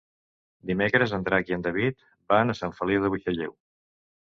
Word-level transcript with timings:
Dimecres 0.69 1.13
en 1.19 1.27
Drac 1.29 1.53
i 1.53 1.57
en 1.59 1.67
David 1.69 2.03
van 2.35 2.51
a 2.51 2.59
Sant 2.65 2.77
Feliu 2.83 3.09
de 3.09 3.17
Buixalleu. 3.17 3.61